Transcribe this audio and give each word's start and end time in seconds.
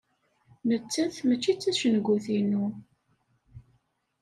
Nettat 0.69 1.15
mačči 1.27 1.51
d 1.53 1.57
tacengut-inu. 1.57 2.65